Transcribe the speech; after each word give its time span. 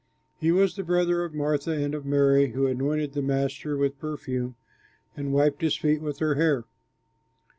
He 0.39 0.51
was 0.51 0.75
the 0.75 0.83
brother 0.83 1.23
of 1.23 1.35
Martha 1.35 1.69
and 1.73 1.93
of 1.93 2.05
the 2.05 2.09
Mary 2.09 2.53
who 2.53 2.65
anointed 2.65 3.13
the 3.13 3.21
Master 3.21 3.77
with 3.77 3.99
perfume 3.99 4.55
and 5.15 5.31
wiped 5.31 5.61
his 5.61 5.77
feet 5.77 6.01
with 6.01 6.17
her 6.17 6.33
hair. 6.33 6.63